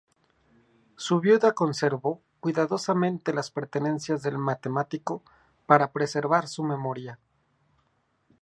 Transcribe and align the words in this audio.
Su 0.95 1.19
viuda 1.19 1.51
conservó 1.53 2.23
cuidadosamente 2.39 3.33
las 3.33 3.51
pertenencias 3.51 4.23
del 4.23 4.39
matemático 4.39 5.21
para 5.67 5.91
preservar 5.91 6.47
su 6.47 6.63
memoria. 6.63 7.19